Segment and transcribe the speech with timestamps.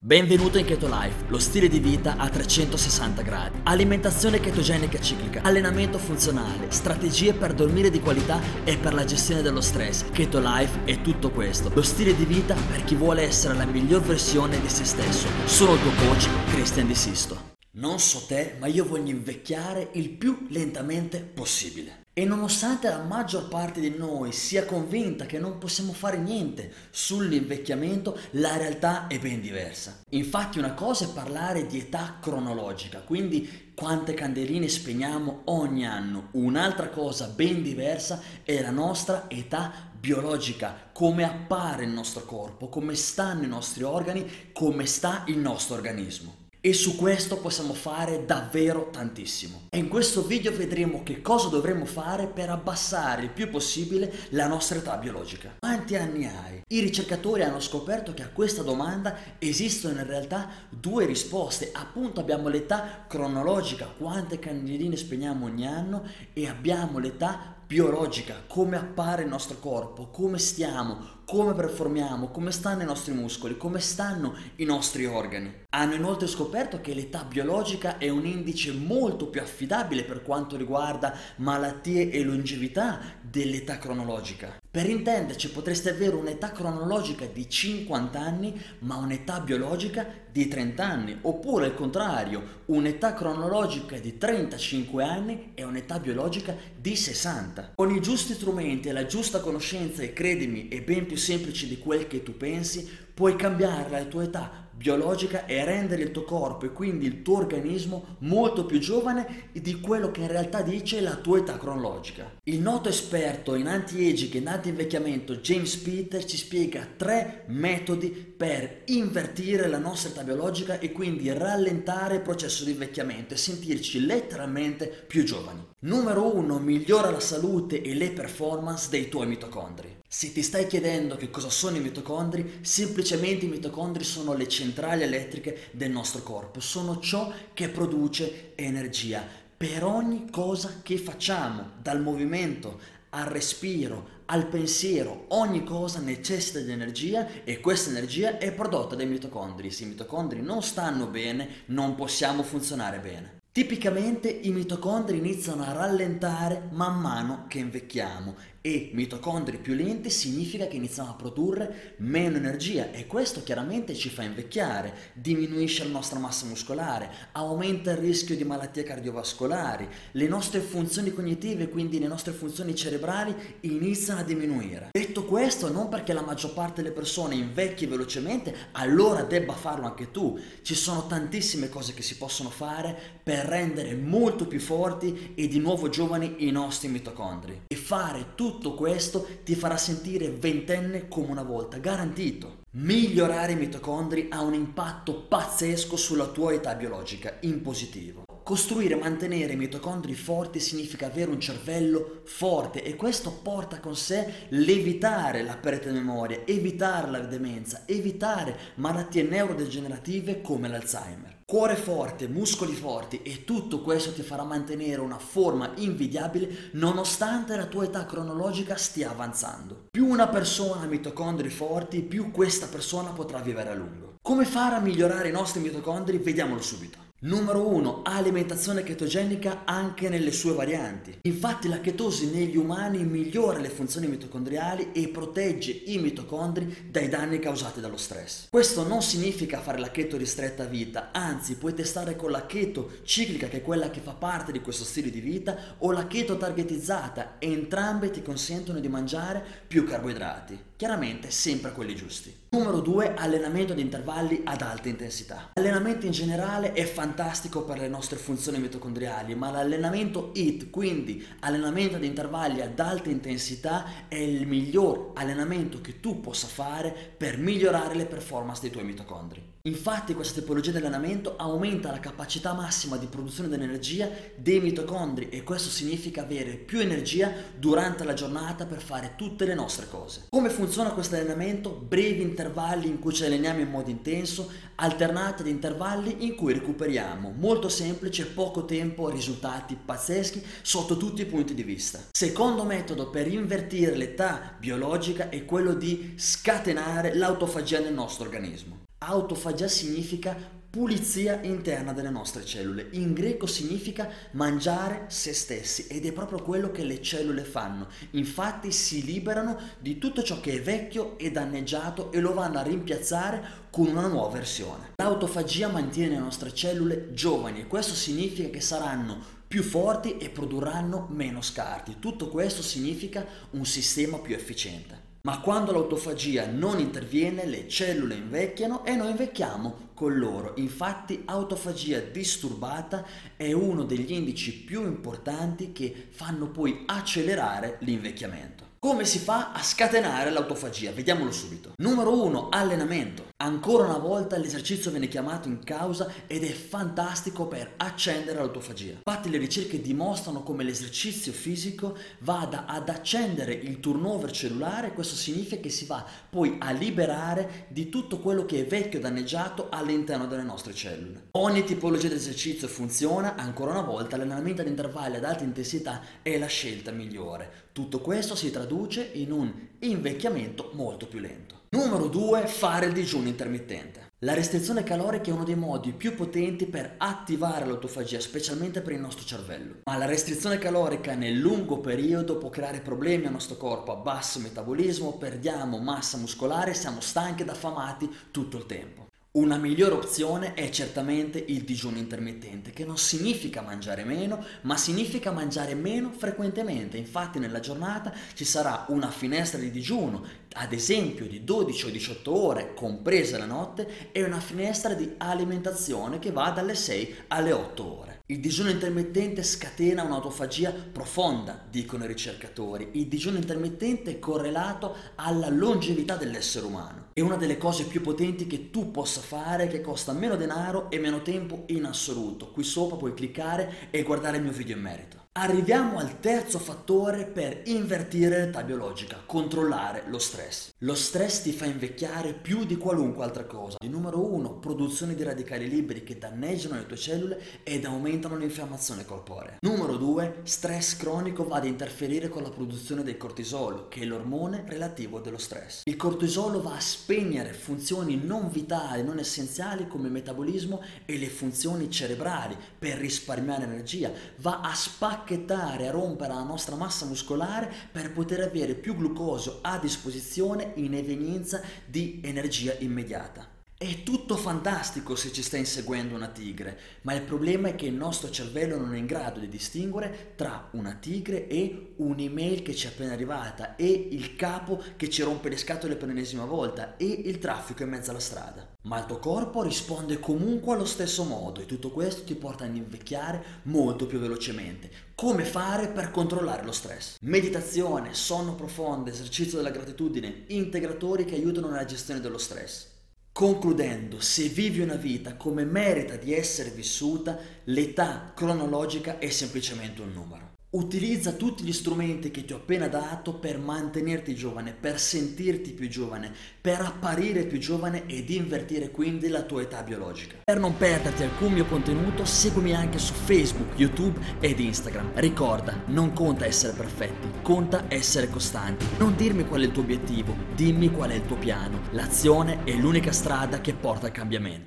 [0.00, 3.58] Benvenuto in Keto Life, lo stile di vita a 360 gradi.
[3.64, 9.60] Alimentazione chetogenica ciclica, allenamento funzionale, strategie per dormire di qualità e per la gestione dello
[9.60, 10.08] stress.
[10.12, 11.72] Keto Life è tutto questo.
[11.74, 15.26] Lo stile di vita per chi vuole essere la miglior versione di se stesso.
[15.46, 17.56] Sono il tuo coach, Christian Di Sisto.
[17.72, 22.06] Non so te, ma io voglio invecchiare il più lentamente possibile.
[22.18, 28.18] E nonostante la maggior parte di noi sia convinta che non possiamo fare niente sull'invecchiamento,
[28.30, 30.00] la realtà è ben diversa.
[30.08, 36.30] Infatti una cosa è parlare di età cronologica, quindi quante candeline spegniamo ogni anno.
[36.32, 42.96] Un'altra cosa ben diversa è la nostra età biologica, come appare il nostro corpo, come
[42.96, 46.47] stanno i nostri organi, come sta il nostro organismo.
[46.68, 49.68] E su questo possiamo fare davvero tantissimo.
[49.70, 54.46] E in questo video vedremo che cosa dovremmo fare per abbassare il più possibile la
[54.46, 55.54] nostra età biologica.
[55.60, 56.60] Quanti anni hai?
[56.68, 61.70] I ricercatori hanno scoperto che a questa domanda esistono in realtà due risposte.
[61.72, 69.24] Appunto abbiamo l'età cronologica, quante candeline spegniamo ogni anno, e abbiamo l'età biologica, come appare
[69.24, 74.64] il nostro corpo, come stiamo, come performiamo, come stanno i nostri muscoli, come stanno i
[74.64, 75.66] nostri organi.
[75.68, 81.14] Hanno inoltre scoperto che l'età biologica è un indice molto più affidabile per quanto riguarda
[81.36, 84.56] malattie e longevità dell'età cronologica.
[84.70, 91.18] Per intenderci potreste avere un'età cronologica di 50 anni ma un'età biologica di 30 anni,
[91.22, 97.57] oppure al contrario, un'età cronologica di 35 anni e un'età biologica di 60.
[97.74, 101.78] Con i giusti strumenti e la giusta conoscenza, e credimi, è ben più semplice di
[101.78, 102.88] quel che tu pensi,
[103.18, 107.38] puoi cambiare la tua età biologica e rendere il tuo corpo e quindi il tuo
[107.38, 112.36] organismo molto più giovane di quello che in realtà dice la tua età cronologica.
[112.44, 118.82] Il noto esperto in anti-aging e in anti-invecchiamento James Peter ci spiega tre metodi per
[118.84, 124.86] invertire la nostra età biologica e quindi rallentare il processo di invecchiamento e sentirci letteralmente
[125.08, 125.66] più giovani.
[125.80, 126.58] Numero 1.
[126.60, 129.96] Migliora la salute e le performance dei tuoi mitocondri.
[130.08, 135.02] Se ti stai chiedendo che cosa sono i mitocondri, semplicemente i mitocondri sono le centrali
[135.02, 139.26] elettriche del nostro corpo, sono ciò che produce energia
[139.58, 142.78] per ogni cosa che facciamo, dal movimento
[143.10, 149.06] al respiro, al pensiero, ogni cosa necessita di energia e questa energia è prodotta dai
[149.06, 149.70] mitocondri.
[149.70, 153.36] Se i mitocondri non stanno bene, non possiamo funzionare bene.
[153.50, 158.36] Tipicamente i mitocondri iniziano a rallentare man mano che invecchiamo
[158.68, 164.10] e mitocondri più lenti significa che iniziamo a produrre meno energia e questo chiaramente ci
[164.10, 170.60] fa invecchiare, diminuisce la nostra massa muscolare, aumenta il rischio di malattie cardiovascolari, le nostre
[170.60, 174.88] funzioni cognitive, quindi le nostre funzioni cerebrali iniziano a diminuire.
[174.90, 180.10] Detto questo, non perché la maggior parte delle persone invecchi velocemente, allora debba farlo anche
[180.10, 180.38] tu.
[180.60, 185.58] Ci sono tantissime cose che si possono fare per rendere molto più forti e di
[185.58, 187.62] nuovo giovani i nostri mitocondri.
[187.66, 192.64] E fare tutto tutto questo ti farà sentire ventenne come una volta, garantito.
[192.72, 198.24] Migliorare i mitocondri ha un impatto pazzesco sulla tua età biologica, in positivo.
[198.48, 203.94] Costruire e mantenere i mitocondri forti significa avere un cervello forte e questo porta con
[203.94, 211.42] sé l'evitare la perdita di memoria, evitare la demenza, evitare malattie neurodegenerative come l'Alzheimer.
[211.44, 217.66] Cuore forte, muscoli forti e tutto questo ti farà mantenere una forma invidiabile nonostante la
[217.66, 219.88] tua età cronologica stia avanzando.
[219.90, 224.14] Più una persona ha mitocondri forti, più questa persona potrà vivere a lungo.
[224.22, 226.16] Come fare a migliorare i nostri mitocondri?
[226.16, 227.07] Vediamolo subito.
[227.20, 228.02] Numero 1.
[228.04, 231.18] Alimentazione chetogenica anche nelle sue varianti.
[231.22, 237.40] Infatti la chetosi negli umani migliora le funzioni mitocondriali e protegge i mitocondri dai danni
[237.40, 238.46] causati dallo stress.
[238.48, 242.88] Questo non significa fare la cheto ristretta a vita, anzi puoi testare con la cheto
[243.02, 246.36] ciclica che è quella che fa parte di questo stile di vita o la cheto
[246.36, 250.66] targetizzata e entrambe ti consentono di mangiare più carboidrati.
[250.78, 252.32] Chiaramente sempre quelli giusti.
[252.50, 253.14] Numero 2.
[253.16, 255.50] Allenamento di intervalli ad alta intensità.
[255.54, 261.98] L'allenamento in generale è fantastico per le nostre funzioni mitocondriali, ma l'allenamento HIT, quindi allenamento
[261.98, 267.96] di intervalli ad alta intensità, è il miglior allenamento che tu possa fare per migliorare
[267.96, 269.56] le performance dei tuoi mitocondri.
[269.68, 275.28] Infatti questa tipologia di allenamento aumenta la capacità massima di produzione di energia dei mitocondri
[275.28, 280.24] e questo significa avere più energia durante la giornata per fare tutte le nostre cose.
[280.30, 281.70] Come funziona questo allenamento?
[281.70, 287.34] Brevi intervalli in cui ci alleniamo in modo intenso, alternati ad intervalli in cui recuperiamo.
[287.36, 292.00] Molto semplice, poco tempo, risultati pazzeschi sotto tutti i punti di vista.
[292.12, 298.87] Secondo metodo per invertire l'età biologica è quello di scatenare l'autofagia nel nostro organismo.
[299.00, 300.36] Autofagia significa
[300.70, 302.88] pulizia interna delle nostre cellule.
[302.92, 307.86] In greco significa mangiare se stessi ed è proprio quello che le cellule fanno.
[308.12, 312.62] Infatti si liberano di tutto ciò che è vecchio e danneggiato e lo vanno a
[312.62, 314.92] rimpiazzare con una nuova versione.
[314.96, 321.06] L'autofagia mantiene le nostre cellule giovani e questo significa che saranno più forti e produrranno
[321.10, 321.96] meno scarti.
[321.98, 325.07] Tutto questo significa un sistema più efficiente.
[325.22, 330.52] Ma quando l'autofagia non interviene, le cellule invecchiano e noi invecchiamo con loro.
[330.56, 333.04] Infatti, autofagia disturbata
[333.36, 338.67] è uno degli indici più importanti che fanno poi accelerare l'invecchiamento.
[338.88, 340.92] Come si fa a scatenare l'autofagia?
[340.92, 341.72] Vediamolo subito.
[341.76, 342.48] Numero 1.
[342.48, 343.26] Allenamento.
[343.36, 348.92] Ancora una volta l'esercizio viene chiamato in causa ed è fantastico per accendere l'autofagia.
[348.92, 355.60] Infatti le ricerche dimostrano come l'esercizio fisico vada ad accendere il turnover cellulare, questo significa
[355.60, 360.26] che si va poi a liberare di tutto quello che è vecchio e danneggiato all'interno
[360.26, 361.28] delle nostre cellule.
[361.32, 366.38] Ogni tipologia di esercizio funziona, ancora una volta l'allenamento ad intervalli ad alta intensità è
[366.38, 367.66] la scelta migliore.
[367.70, 368.76] Tutto questo si traduce
[369.12, 371.56] in un invecchiamento molto più lento.
[371.70, 372.46] Numero 2.
[372.46, 374.06] Fare il digiuno intermittente.
[374.20, 379.00] La restrizione calorica è uno dei modi più potenti per attivare l'autofagia, specialmente per il
[379.00, 379.80] nostro cervello.
[379.84, 384.40] Ma la restrizione calorica nel lungo periodo può creare problemi al nostro corpo, a basso
[384.40, 389.07] metabolismo, perdiamo massa muscolare, siamo stanchi ed affamati tutto il tempo.
[389.30, 395.30] Una migliore opzione è certamente il digiuno intermittente, che non significa mangiare meno, ma significa
[395.30, 396.96] mangiare meno frequentemente.
[396.96, 402.34] Infatti nella giornata ci sarà una finestra di digiuno, ad esempio di 12 o 18
[402.34, 407.98] ore, compresa la notte, e una finestra di alimentazione che va dalle 6 alle 8
[408.00, 408.17] ore.
[408.30, 412.90] Il digiuno intermittente scatena un'autofagia profonda, dicono i ricercatori.
[412.92, 417.06] Il digiuno intermittente è correlato alla longevità dell'essere umano.
[417.14, 420.98] È una delle cose più potenti che tu possa fare, che costa meno denaro e
[420.98, 422.50] meno tempo in assoluto.
[422.50, 425.27] Qui sopra puoi cliccare e guardare il mio video in merito.
[425.40, 430.72] Arriviamo al terzo fattore per invertire l'età biologica, controllare lo stress.
[430.78, 433.76] Lo stress ti fa invecchiare più di qualunque altra cosa.
[433.78, 439.04] Di numero uno, produzione di radicali liberi che danneggiano le tue cellule ed aumentano l'infiammazione
[439.04, 439.58] corporea.
[439.60, 444.64] Numero due, stress cronico va ad interferire con la produzione del cortisolo, che è l'ormone
[444.66, 445.82] relativo dello stress.
[445.84, 451.28] Il cortisolo va a spegnere funzioni non vitali, non essenziali come il metabolismo e le
[451.28, 457.70] funzioni cerebrali per risparmiare energia, va a spaccare spacchettare, a rompere la nostra massa muscolare
[457.92, 463.57] per poter avere più glucosio a disposizione in evenienza di energia immediata.
[463.80, 467.94] È tutto fantastico se ci sta inseguendo una tigre, ma il problema è che il
[467.94, 472.88] nostro cervello non è in grado di distinguere tra una tigre e un'email che ci
[472.88, 477.04] è appena arrivata e il capo che ci rompe le scatole per l'ennesima volta e
[477.04, 478.68] il traffico in mezzo alla strada.
[478.82, 482.74] Ma il tuo corpo risponde comunque allo stesso modo e tutto questo ti porta ad
[482.74, 484.90] invecchiare molto più velocemente.
[485.14, 487.18] Come fare per controllare lo stress?
[487.20, 492.96] Meditazione, sonno profondo, esercizio della gratitudine, integratori che aiutano nella gestione dello stress.
[493.38, 500.10] Concludendo, se vivi una vita come merita di essere vissuta, l'età cronologica è semplicemente un
[500.12, 500.57] numero.
[500.70, 505.88] Utilizza tutti gli strumenti che ti ho appena dato per mantenerti giovane, per sentirti più
[505.88, 506.30] giovane,
[506.60, 510.40] per apparire più giovane ed invertire quindi la tua età biologica.
[510.44, 515.12] Per non perderti alcun mio contenuto, seguimi anche su Facebook, YouTube ed Instagram.
[515.14, 518.84] Ricorda, non conta essere perfetti, conta essere costanti.
[518.98, 521.80] Non dirmi qual è il tuo obiettivo, dimmi qual è il tuo piano.
[521.92, 524.66] L'azione è l'unica strada che porta al cambiamento.